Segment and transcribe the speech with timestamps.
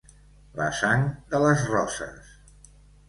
[0.61, 1.05] La sang
[1.35, 2.33] de les roses.